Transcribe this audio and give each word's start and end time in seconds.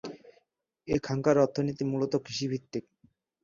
এখানকার 0.87 1.35
অর্থনীতি 1.37 1.83
মূলত 1.85 2.13
কৃষিভিত্তিক। 2.25 2.83